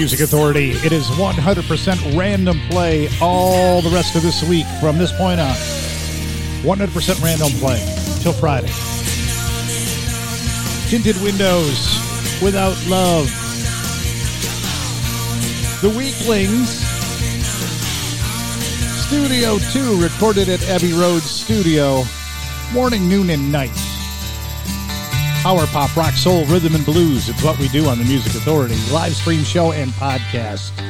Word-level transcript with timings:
Music 0.00 0.20
Authority. 0.20 0.70
It 0.70 0.92
is 0.92 1.04
100% 1.08 2.16
random 2.16 2.58
play 2.70 3.10
all 3.20 3.82
the 3.82 3.90
rest 3.90 4.16
of 4.16 4.22
this 4.22 4.42
week 4.48 4.64
from 4.80 4.96
this 4.96 5.12
point 5.12 5.38
on. 5.38 5.54
100% 6.64 7.22
random 7.22 7.50
play 7.60 7.76
till 8.22 8.32
Friday. 8.32 8.72
Tinted 10.88 11.20
Windows 11.22 12.00
without 12.40 12.82
love. 12.86 13.26
The 15.82 15.90
Weeklings. 15.90 16.80
Studio 19.06 19.58
2 19.58 20.02
recorded 20.02 20.48
at 20.48 20.66
Abbey 20.70 20.94
Road 20.94 21.20
Studio. 21.20 22.04
Morning, 22.72 23.06
noon, 23.06 23.28
and 23.28 23.52
night. 23.52 23.89
Power 25.42 25.66
pop, 25.68 25.96
rock, 25.96 26.12
soul, 26.12 26.44
rhythm, 26.46 26.74
and 26.74 26.84
blues. 26.84 27.30
It's 27.30 27.42
what 27.42 27.58
we 27.58 27.68
do 27.68 27.86
on 27.86 27.98
the 27.98 28.04
Music 28.04 28.34
Authority. 28.34 28.76
Live 28.92 29.14
stream 29.14 29.42
show 29.42 29.72
and 29.72 29.90
podcast. 29.92 30.89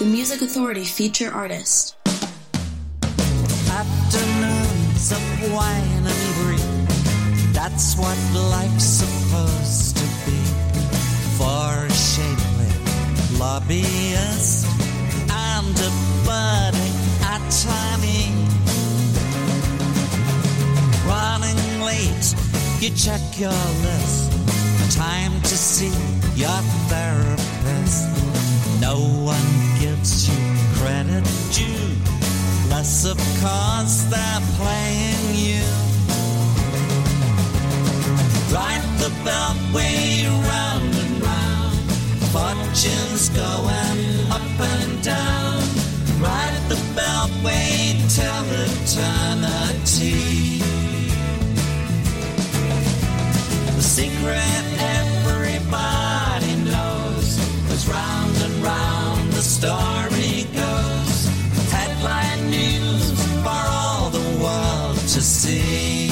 The 0.00 0.06
Music 0.06 0.40
Authority 0.40 0.84
feature 0.86 1.30
artist. 1.30 1.94
Afternoons 3.68 5.12
of 5.12 5.52
wine 5.52 6.06
and 6.12 6.34
brie. 6.36 7.52
That's 7.52 7.96
what 7.98 8.16
life's 8.32 8.82
supposed 8.82 9.98
to 9.98 10.04
be. 10.24 10.40
For 11.36 11.84
a 11.84 11.92
shapely 11.92 12.72
lobbyist 13.38 14.64
and 15.28 15.76
a 15.78 15.92
budding 16.24 16.96
attorney. 17.36 18.32
Running 21.04 21.82
late, 21.82 22.34
you 22.80 22.88
check 22.96 23.20
your 23.38 23.50
list. 23.84 24.96
Time 24.96 25.42
to 25.42 25.56
see 25.58 25.92
your 26.40 26.58
therapist. 26.88 28.08
No 28.80 28.96
one 28.96 29.69
gives 29.80 30.28
you 30.28 30.36
credit 30.76 31.24
due. 31.52 31.88
Less 32.68 33.06
of 33.06 33.16
course 33.40 34.04
they're 34.12 34.44
playing 34.60 35.24
you. 35.34 35.64
Ride 38.52 38.84
the 39.00 39.10
beltway 39.24 40.28
round 40.50 40.92
and 41.02 41.22
round. 41.22 41.78
Fortunes 42.30 43.30
going 43.30 44.30
up 44.30 44.60
and 44.60 45.02
down. 45.02 45.62
Ride 46.20 46.60
the 46.68 46.80
beltway 46.94 47.96
till 48.16 48.44
eternity. 48.68 50.20
The 53.76 53.82
secret 53.98 54.62
everybody 54.98 56.54
knows 56.70 57.38
is 57.72 57.88
round 57.88 58.36
and 58.42 58.54
round 58.62 59.09
the 59.40 59.46
story 59.46 60.44
goes. 60.52 61.18
Headline 61.72 62.50
news 62.50 63.10
for 63.42 63.62
all 63.80 64.10
the 64.10 64.26
world 64.42 64.98
to 65.14 65.20
see. 65.22 66.08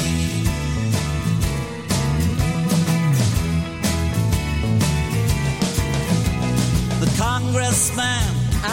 The 7.02 7.10
congressman 7.18 8.24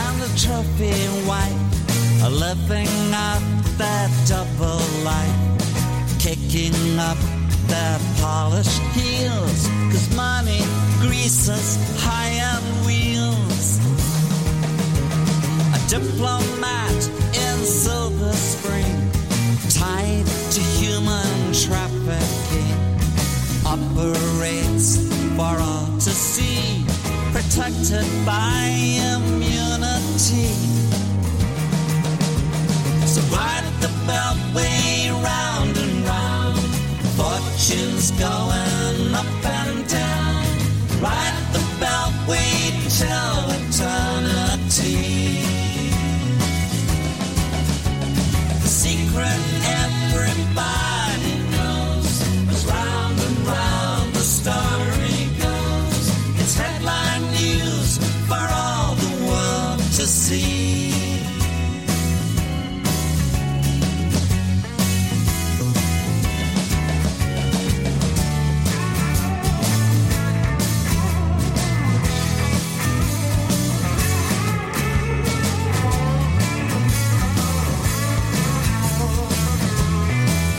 and 0.01 0.21
the 0.23 0.31
trophy 0.43 0.95
wife 1.27 2.23
are 2.23 2.35
living 2.47 2.95
out 3.11 3.43
their 3.77 4.07
double 4.25 4.85
life, 5.03 5.37
kicking 6.17 6.97
up 6.97 7.17
their 7.67 7.99
polished 8.21 8.81
heels, 8.95 9.67
cause 9.91 10.15
money 10.15 10.63
greases 11.01 11.77
high-end 11.99 12.85
wheels. 12.85 13.14
Diplomat 15.87 16.99
in 17.33 17.65
Silver 17.65 18.33
Spring, 18.33 19.11
tied 19.69 20.25
to 20.51 20.59
human 20.59 21.53
trafficking, 21.53 22.75
operates 23.65 25.07
for 25.35 25.55
all 25.61 25.87
to 25.97 26.09
see. 26.11 26.85
protected 27.35 28.07
by 28.25 28.63
immunity. 29.13 30.47
So 33.05 33.21
ride 33.35 33.67
the 33.81 33.91
beltway 34.07 35.11
round 35.21 35.77
and 35.77 36.05
round. 36.05 36.59
Fortune's 37.17 38.11
going 38.11 39.13
up 39.13 39.45
and 39.45 39.87
down. 39.89 40.45
Ride 41.01 41.39
the 41.51 41.63
beltway 41.81 42.71
till 42.99 43.41
eternity. 43.59 45.14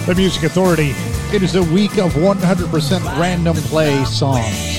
The 0.07 0.15
Music 0.15 0.45
Authority. 0.45 0.93
It 1.35 1.43
is 1.43 1.57
a 1.57 1.65
week 1.65 1.99
of 1.99 2.13
100% 2.13 3.19
random 3.19 3.57
play 3.57 4.05
songs. 4.05 4.79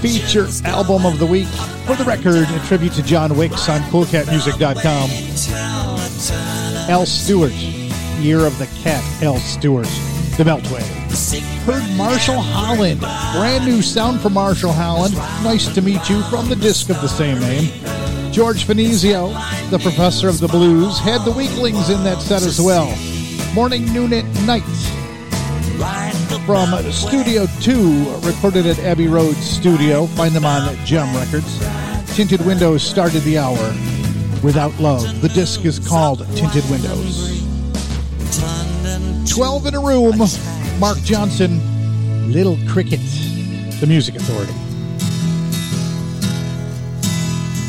Feature 0.00 0.48
album 0.64 1.04
of 1.04 1.18
the 1.18 1.26
week. 1.26 1.48
For 1.84 1.94
the 1.94 2.04
record, 2.04 2.48
a 2.48 2.66
tribute 2.66 2.94
to 2.94 3.02
John 3.02 3.36
Wicks 3.36 3.68
on 3.68 3.82
CoolCatMusic.com. 3.82 5.10
Al 6.90 7.04
Stewart. 7.04 7.52
Year 8.18 8.46
of 8.46 8.56
the 8.58 8.66
Cat, 8.82 9.04
Al 9.22 9.36
Stewart. 9.36 9.84
The 10.38 10.44
Beltway. 10.44 10.80
Heard 11.66 11.86
Marshall 11.98 12.40
Holland. 12.40 13.00
Brand 13.00 13.66
new 13.66 13.82
sound 13.82 14.22
from 14.22 14.32
Marshall 14.32 14.72
Holland. 14.72 15.14
Nice 15.44 15.68
to 15.74 15.82
meet 15.82 16.08
you 16.08 16.22
from 16.30 16.48
the 16.48 16.56
disc 16.56 16.88
of 16.88 17.02
the 17.02 17.08
same 17.08 17.40
name. 17.40 17.70
George 18.32 18.64
Finizio, 18.64 19.34
the 19.70 19.78
professor 19.78 20.28
of 20.28 20.40
the 20.40 20.48
blues, 20.48 20.98
had 20.98 21.24
the 21.24 21.30
Weeklings 21.30 21.90
in 21.90 22.02
that 22.02 22.20
set 22.20 22.42
as 22.42 22.60
well. 22.60 22.86
Morning, 23.54 23.84
noon, 23.92 24.12
at 24.12 24.24
night. 24.44 24.64
From 26.44 26.70
Studio 26.90 27.46
2, 27.60 28.16
recorded 28.22 28.66
at 28.66 28.80
Abbey 28.80 29.06
Road 29.06 29.36
Studio. 29.36 30.06
Find 30.06 30.34
them 30.34 30.44
on 30.44 30.76
JEM 30.84 31.14
Records. 31.14 31.58
Tinted 32.16 32.44
Windows 32.44 32.82
started 32.82 33.20
the 33.20 33.38
hour. 33.38 33.72
Without 34.42 34.76
Love. 34.80 35.22
The 35.22 35.28
disc 35.28 35.64
is 35.64 35.78
called 35.78 36.26
Tinted 36.34 36.68
Windows. 36.68 37.40
12 39.30 39.66
in 39.66 39.74
a 39.76 39.80
room. 39.80 40.18
Mark 40.80 40.98
Johnson, 40.98 42.32
Little 42.32 42.58
Cricket, 42.66 43.00
the 43.78 43.86
Music 43.86 44.16
Authority. 44.16 44.52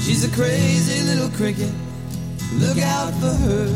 She's 0.04 0.26
a 0.26 0.36
crazy 0.36 1.04
little 1.04 1.30
cricket. 1.30 1.72
Look 2.60 2.78
out 2.80 3.14
for 3.16 3.34
her. 3.46 3.68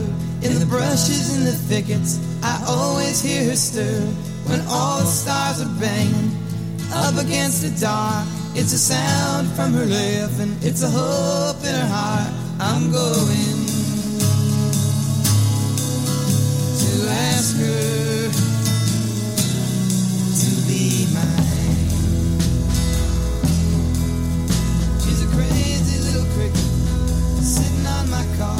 In 0.42 0.60
the 0.60 0.66
brushes, 0.66 1.38
and 1.38 1.48
the 1.48 1.52
thickets, 1.52 2.20
I 2.44 2.64
always 2.68 3.22
hear 3.22 3.46
her 3.46 3.56
stir. 3.56 4.02
When 4.48 4.62
all 4.68 5.00
the 5.00 5.08
stars 5.08 5.62
are 5.62 5.80
banging 5.80 6.32
up 6.94 7.16
against 7.18 7.62
the 7.64 7.72
dark, 7.82 8.28
it's 8.54 8.74
a 8.74 8.78
sound 8.78 9.50
from 9.52 9.74
her 9.74 9.86
laughing. 9.86 10.56
It's 10.62 10.84
a 10.84 10.90
hope 10.90 11.64
in 11.64 11.74
her 11.74 11.88
heart. 11.88 12.32
I'm 12.60 12.92
going 12.92 13.66
to 16.78 17.08
ask 17.10 17.58
her 17.58 18.30
to 20.40 20.50
be 20.68 21.08
mine. 21.12 21.46
She's 25.02 25.22
a 25.24 25.28
crazy 25.36 25.98
little 26.06 26.28
cricket 26.36 26.70
sitting 27.42 27.86
on 27.88 28.10
my 28.10 28.26
car, 28.38 28.60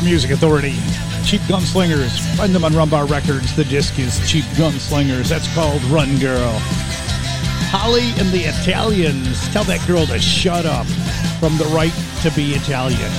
The 0.00 0.06
Music 0.06 0.30
Authority. 0.30 0.76
Cheap 1.26 1.42
Gunslingers. 1.42 2.18
Find 2.36 2.54
them 2.54 2.64
on 2.64 2.72
Rumbar 2.72 3.10
Records. 3.10 3.54
The 3.54 3.64
disc 3.64 3.98
is 3.98 4.18
Cheap 4.26 4.46
Gunslingers. 4.56 5.28
That's 5.28 5.52
called 5.54 5.82
Run 5.84 6.18
Girl. 6.18 6.52
Holly 7.68 8.08
and 8.16 8.30
the 8.30 8.44
Italians. 8.44 9.46
Tell 9.52 9.64
that 9.64 9.86
girl 9.86 10.06
to 10.06 10.18
shut 10.18 10.64
up. 10.64 10.86
From 11.38 11.58
the 11.58 11.66
right 11.66 11.92
to 12.22 12.30
be 12.30 12.52
Italian. 12.52 13.12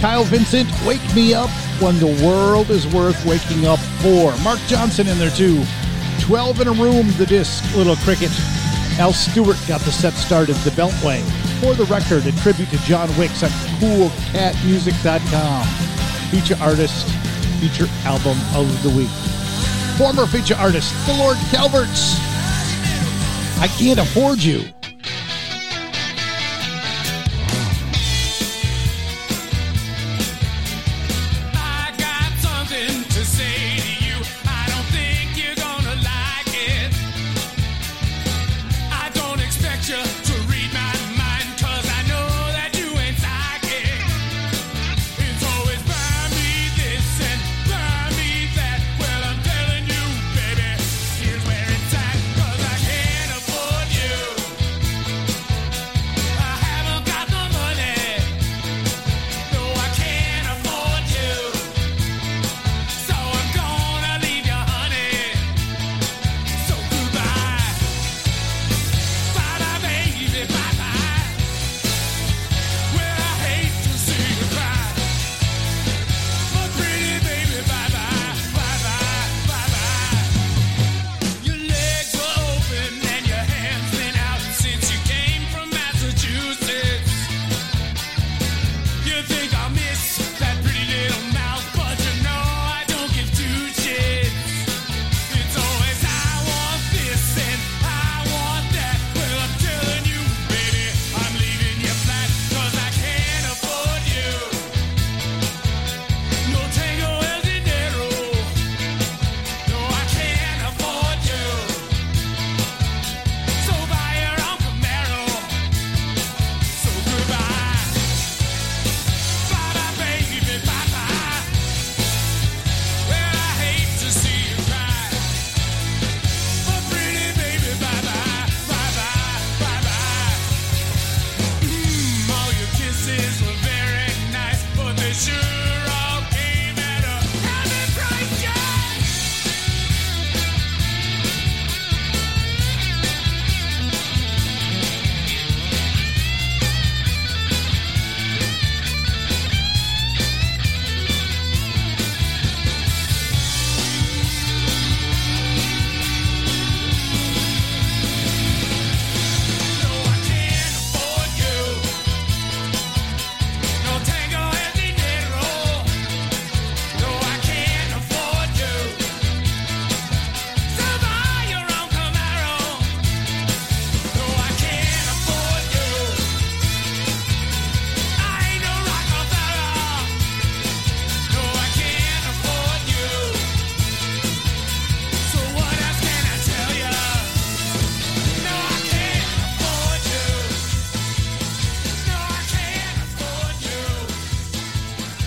Kyle 0.00 0.24
Vincent, 0.24 0.68
Wake 0.84 1.14
Me 1.14 1.34
Up 1.34 1.50
when 1.80 2.00
the 2.00 2.20
world 2.26 2.70
is 2.70 2.92
worth 2.92 3.24
waking 3.24 3.66
up 3.66 3.78
for. 4.02 4.36
Mark 4.42 4.58
Johnson 4.66 5.06
in 5.06 5.20
there 5.20 5.30
too. 5.30 5.64
12 6.18 6.62
in 6.62 6.68
a 6.68 6.72
room, 6.72 7.12
the 7.16 7.26
disc, 7.26 7.62
Little 7.76 7.94
Cricket. 7.96 8.32
Al 8.98 9.12
Stewart 9.12 9.58
got 9.68 9.82
the 9.82 9.92
set 9.92 10.14
started, 10.14 10.56
The 10.56 10.70
Beltway. 10.70 11.22
For 11.60 11.74
the 11.74 11.84
record, 11.84 12.26
a 12.26 12.32
tribute 12.42 12.70
to 12.70 12.78
John 12.78 13.16
Wicks 13.16 13.44
on 13.44 13.50
coolcatmusic.com. 13.78 15.83
Feature 16.34 16.56
artist, 16.60 17.06
feature 17.60 17.86
album 18.02 18.36
of 18.56 18.66
the 18.82 18.90
week. 18.90 19.08
Former 19.96 20.26
feature 20.26 20.56
artist, 20.56 20.92
The 21.06 21.14
Lord 21.14 21.36
Calverts. 21.52 22.16
I 23.60 23.68
can't 23.78 24.00
afford 24.00 24.42
you. 24.42 24.64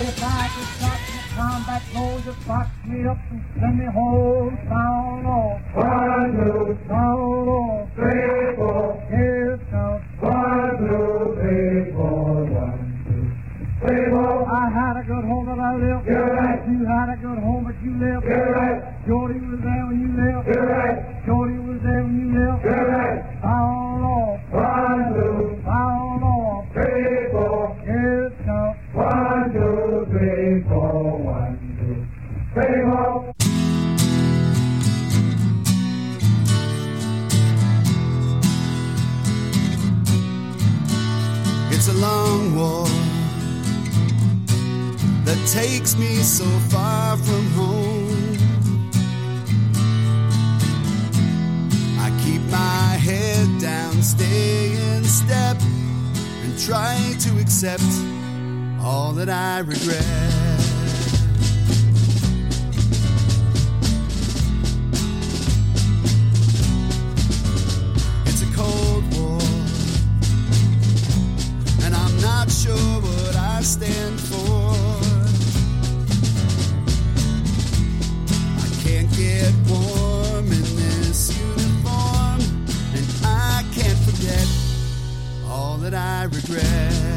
If 0.00 0.22
I 0.22 0.46
could 0.54 0.70
stop 0.78 1.00
the 1.10 1.22
combat 1.34 1.82
goes 1.92 2.22
to 2.22 2.32
box 2.46 2.70
me 2.86 3.04
up 3.08 3.18
and 3.30 3.42
send 3.58 3.78
me 3.80 3.86
home, 3.86 4.54
down 4.70 5.26
on 5.26 5.58
one, 5.74 6.38
two, 6.38 6.78
down 6.86 7.48
on 7.48 7.90
three, 7.98 8.54
four, 8.54 8.94
here 9.10 9.58
comes 9.70 10.04
one, 10.22 10.78
two, 10.78 11.34
three, 11.42 11.92
four, 11.98 12.46
one, 12.46 12.78
two, 13.10 13.26
three, 13.82 14.06
four. 14.10 14.46
I 14.46 14.70
had 14.70 14.96
a 14.98 15.02
good 15.02 15.24
home 15.26 15.46
that 15.50 15.58
I 15.58 15.74
lived. 15.74 16.06
You're 16.06 16.30
right. 16.30 16.62
You 16.70 16.86
had 16.86 17.08
a 17.10 17.16
good 17.18 17.38
home 17.42 17.64
but 17.66 17.74
you 17.82 17.90
lived. 17.98 18.24
You're 18.24 18.52
right. 18.54 18.78
Jody 19.02 19.40
was 19.42 19.60
there 19.66 19.84
when 19.90 19.98
you 19.98 20.10
lived. 20.14 20.46
You're 20.46 20.66
right. 20.78 21.26
Jody 21.26 21.58
was 21.58 21.82
there 21.82 22.02
when 22.06 22.14
you 22.22 22.28
lived. 22.38 22.62
You're 22.62 22.86
right. 22.86 23.42
Down 23.42 24.06
on 24.06 24.38
one, 24.54 25.10
two, 25.10 25.58
down 25.66 25.97
a 41.88 41.92
long 41.94 42.54
war 42.54 42.86
that 45.24 45.38
takes 45.46 45.96
me 45.96 46.16
so 46.16 46.44
far 46.70 47.16
from 47.16 47.46
home. 47.52 48.36
I 51.98 52.08
keep 52.24 52.42
my 52.50 52.96
head 53.08 53.60
down, 53.60 54.02
stay 54.02 54.72
in 54.72 55.04
step, 55.04 55.56
and 56.44 56.58
try 56.58 56.96
to 57.20 57.40
accept 57.40 57.90
all 58.82 59.12
that 59.12 59.28
I 59.28 59.60
regret. 59.60 60.77
Not 72.48 72.54
sure 72.54 73.00
what 73.02 73.36
I 73.36 73.60
stand 73.60 74.18
for. 74.18 74.70
I 78.56 78.68
can't 78.82 79.10
get 79.14 79.52
warm 79.68 80.46
in 80.46 80.76
this 80.76 81.38
uniform, 81.38 82.40
and 82.94 83.06
I 83.22 83.64
can't 83.74 83.98
forget 83.98 84.46
all 85.46 85.76
that 85.78 85.92
I 85.92 86.24
regret. 86.24 87.07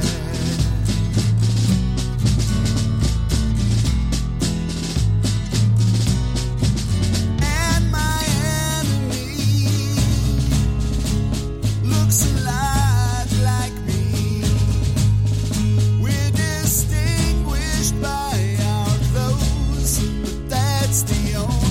know. 21.48 21.71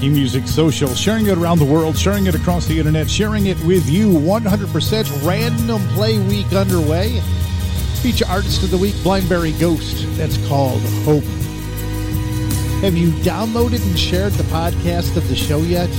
Making 0.00 0.14
music 0.14 0.46
social, 0.46 0.94
sharing 0.94 1.26
it 1.26 1.36
around 1.36 1.58
the 1.58 1.66
world, 1.66 1.94
sharing 1.94 2.24
it 2.24 2.34
across 2.34 2.64
the 2.64 2.78
internet, 2.78 3.10
sharing 3.10 3.48
it 3.48 3.62
with 3.64 3.86
you. 3.86 4.08
100% 4.08 5.26
random 5.26 5.82
play 5.88 6.18
week 6.18 6.50
underway. 6.54 7.20
Feature 8.00 8.24
artist 8.30 8.62
of 8.62 8.70
the 8.70 8.78
week, 8.78 8.94
Blindberry 9.02 9.52
Ghost. 9.60 10.06
That's 10.16 10.38
called 10.48 10.80
Hope. 11.04 11.22
Have 12.80 12.96
you 12.96 13.10
downloaded 13.10 13.86
and 13.86 13.98
shared 13.98 14.32
the 14.32 14.42
podcast 14.44 15.18
of 15.18 15.28
the 15.28 15.36
show 15.36 15.58
yet? 15.58 15.90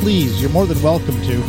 Please, 0.00 0.40
you're 0.40 0.48
more 0.48 0.64
than 0.64 0.80
welcome 0.80 1.20
to. 1.20 1.42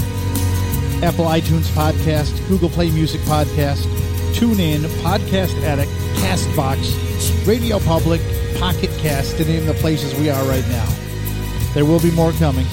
Apple 1.06 1.28
iTunes 1.28 1.72
Podcast, 1.72 2.46
Google 2.50 2.68
Play 2.68 2.92
Music 2.92 3.22
Podcast, 3.22 3.86
TuneIn, 4.34 4.82
Podcast 5.04 5.58
Addict, 5.64 5.90
Castbox, 6.16 7.48
Radio 7.48 7.80
Public, 7.80 8.20
Pocket 8.60 8.90
Cast, 8.98 9.38
to 9.38 9.46
name 9.46 9.66
the 9.66 9.74
places 9.76 10.14
we 10.20 10.30
are 10.30 10.44
right 10.44 10.68
now. 10.68 10.93
There 11.74 11.86
will 11.86 12.00
be 12.00 12.12
more 12.12 12.32
coming. 12.34 12.66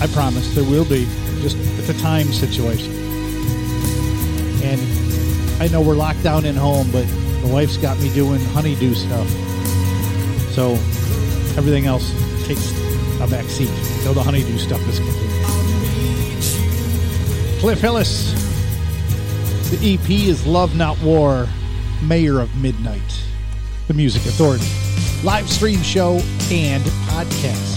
I 0.00 0.06
promise 0.12 0.54
there 0.54 0.64
will 0.64 0.84
be. 0.84 1.06
Just 1.40 1.56
it's 1.78 1.90
a 1.90 1.98
time 2.00 2.32
situation. 2.32 2.92
And 4.62 4.80
I 5.62 5.68
know 5.68 5.80
we're 5.82 5.94
locked 5.94 6.22
down 6.22 6.44
in 6.44 6.56
home, 6.56 6.90
but 6.90 7.06
the 7.42 7.48
wife's 7.52 7.76
got 7.76 7.98
me 7.98 8.12
doing 8.14 8.40
honeydew 8.46 8.94
stuff. 8.94 9.28
So 10.52 10.72
everything 11.58 11.86
else 11.86 12.10
takes 12.46 12.72
a 13.20 13.26
back 13.26 13.44
seat 13.44 13.68
until 13.68 14.14
the 14.14 14.22
honeydew 14.22 14.58
stuff 14.58 14.80
is 14.88 14.98
complete. 14.98 15.26
Cliff 17.60 17.80
Hillis. 17.80 18.34
The 19.70 19.94
EP 19.94 20.10
is 20.10 20.46
Love 20.46 20.76
Not 20.76 20.96
War, 21.02 21.48
Mayor 22.00 22.38
of 22.38 22.54
Midnight, 22.56 23.24
the 23.88 23.94
Music 23.94 24.24
Authority, 24.26 24.64
live 25.24 25.50
stream 25.50 25.82
show 25.82 26.20
and 26.52 26.84
podcast. 27.16 27.75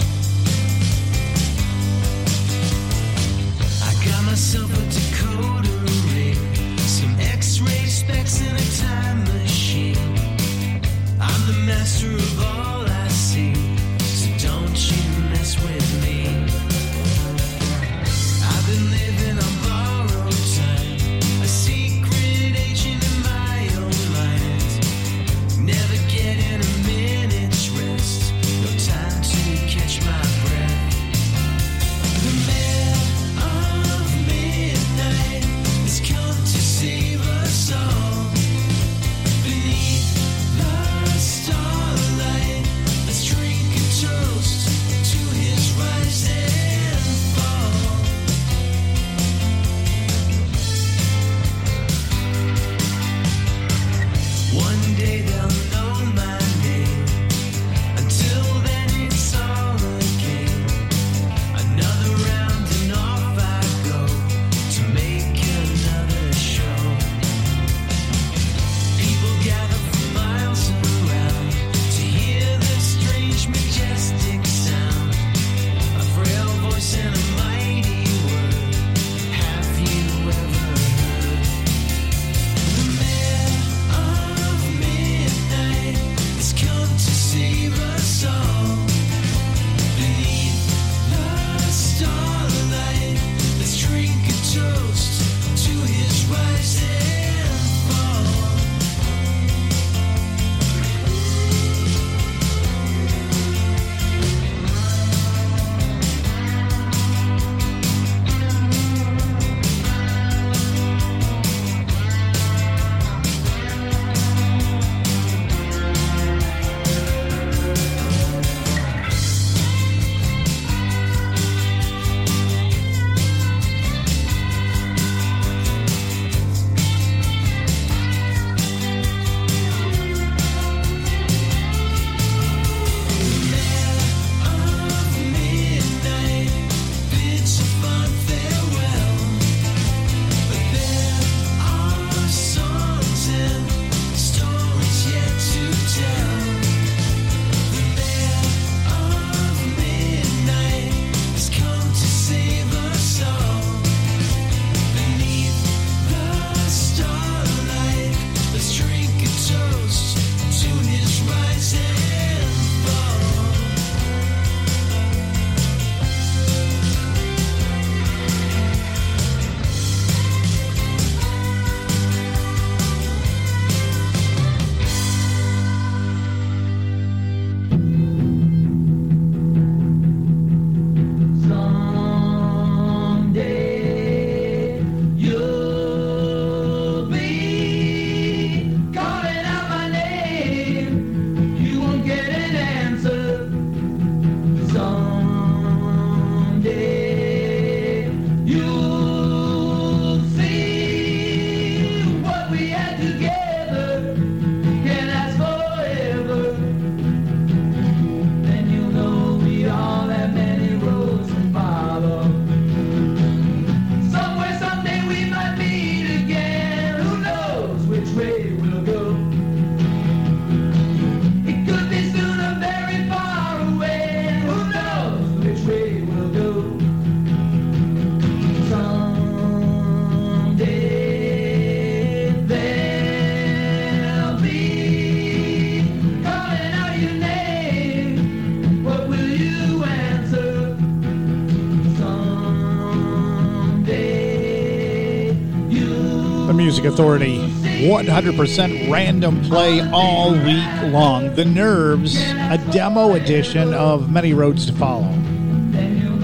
Music 246.70 246.84
Authority. 246.84 247.38
100% 247.38 248.92
random 248.92 249.42
play 249.42 249.80
all 249.90 250.30
week 250.30 250.92
long. 250.92 251.34
The 251.34 251.44
Nerves, 251.44 252.16
a 252.16 252.64
demo 252.70 253.14
edition 253.14 253.74
of 253.74 254.08
Many 254.08 254.34
Roads 254.34 254.66
to 254.66 254.72
Follow. 254.74 255.12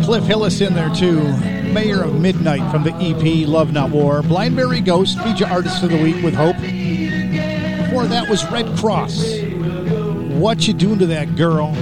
Cliff 0.05 0.23
Hillis 0.23 0.61
in 0.61 0.75
there 0.75 0.95
too. 0.95 1.21
Mayor 1.73 2.05
of 2.05 2.21
Midnight 2.21 2.71
from 2.71 2.85
the 2.85 2.95
EP 2.95 3.49
Love 3.49 3.73
Not 3.73 3.91
War. 3.91 4.23
Blindberry 4.23 4.81
Ghost, 4.81 5.21
feature 5.23 5.49
artist 5.49 5.83
of 5.83 5.91
the 5.91 6.01
week 6.01 6.23
with 6.23 6.35
Hope. 6.35 6.55
Before 6.59 8.07
that 8.07 8.29
was 8.31 8.49
Redd 8.49 8.67
Kross. 8.77 9.43
What 10.39 10.69
You 10.69 10.75
Doing 10.75 11.01
to 11.01 11.07
That 11.07 11.35
Girl? 11.35 11.73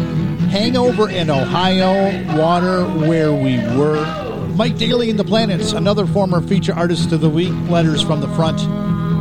Hangover 0.48 1.10
in 1.10 1.28
Ohio, 1.28 2.34
Water 2.38 2.86
Where 2.86 3.34
We 3.34 3.58
Were. 3.76 4.23
Mike 4.56 4.78
Daly 4.78 5.10
and 5.10 5.18
the 5.18 5.24
Planets, 5.24 5.72
another 5.72 6.06
former 6.06 6.40
feature 6.40 6.72
artist 6.72 7.10
of 7.10 7.20
the 7.20 7.28
week, 7.28 7.52
Letters 7.68 8.00
from 8.00 8.20
the 8.20 8.28
Front. 8.36 8.58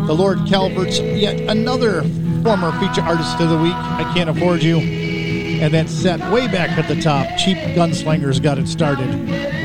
The 0.05 0.13
Lord 0.13 0.45
Calvert's, 0.47 0.99
yet 0.99 1.39
another 1.49 2.03
former 2.43 2.71
feature 2.79 3.01
artist 3.01 3.39
of 3.39 3.49
the 3.49 3.57
week, 3.57 3.73
I 3.73 4.11
Can't 4.13 4.29
Afford 4.29 4.61
You. 4.61 4.77
And 4.77 5.73
then 5.73 5.87
set 5.87 6.19
way 6.31 6.45
back 6.47 6.77
at 6.77 6.87
the 6.87 7.01
top, 7.01 7.25
Cheap 7.37 7.57
Gunslingers 7.75 8.43
got 8.43 8.59
it 8.59 8.67
started. 8.67 9.09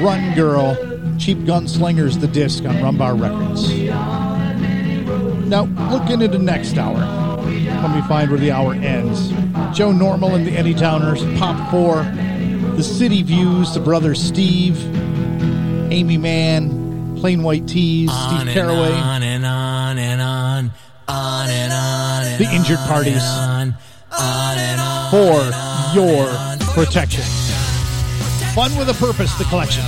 Run 0.02 0.34
Girl, 0.34 0.74
Cheap 1.18 1.38
Gunslingers, 1.38 2.18
the 2.18 2.28
disc 2.28 2.64
on 2.64 2.82
Rum 2.82 2.96
Bar 2.96 3.14
Records. 3.14 3.68
Now, 5.48 5.64
looking 5.90 6.12
into 6.12 6.28
the 6.28 6.38
next 6.38 6.78
hour. 6.78 6.96
Let 7.42 7.94
me 7.94 8.00
find 8.08 8.30
where 8.30 8.40
the 8.40 8.52
hour 8.52 8.72
ends. 8.72 9.32
Joe 9.76 9.92
Normal 9.92 10.34
and 10.34 10.46
the 10.46 10.52
Anytowners, 10.52 11.22
Pop 11.38 11.70
4, 11.70 12.04
The 12.76 12.82
City 12.82 13.22
Views, 13.22 13.74
The 13.74 13.80
Brothers 13.80 14.22
Steve, 14.22 14.78
Aimee 15.90 16.18
Mann, 16.18 17.16
Plain 17.20 17.42
White 17.42 17.66
T's, 17.66 18.10
On 18.10 18.40
Steve 18.40 18.54
Caraway, 18.54 18.92
on 18.92 19.22
and 19.22 19.44
on 19.44 19.98
and 19.98 20.20
on, 20.20 20.70
on 21.08 21.48
and 21.50 21.72
on. 21.72 22.26
And 22.26 22.44
The 22.44 22.50
Injured 22.54 22.78
on 22.78 22.88
Parties. 22.88 23.22
and 23.22 23.72
on, 23.72 23.74
on 24.18 24.58
and 24.58 24.80
on. 24.80 25.10
for 25.10 25.98
your 25.98 26.26
protection. 26.74 27.24
Fun 28.54 28.76
with 28.76 28.88
a 28.88 28.94
Purpose, 28.94 29.32
the 29.38 29.44
collection. 29.44 29.84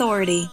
Authority. 0.00 0.49